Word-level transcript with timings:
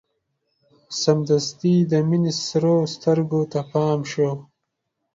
سمدستي 1.01 1.73
يې 1.79 1.83
د 1.91 1.93
مينې 2.09 2.31
سرو 2.45 2.75
سترګو 2.93 3.41
ته 3.51 3.59
پام 3.71 3.99
شو. 4.11 4.29